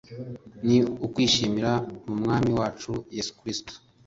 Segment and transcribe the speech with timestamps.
[0.65, 1.71] ni ukwishimira
[2.05, 3.73] mu Mwami wacu Yesu Kristo